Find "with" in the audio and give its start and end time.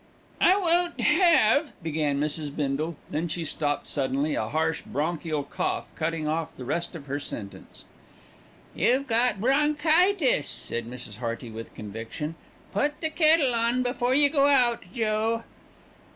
11.51-11.75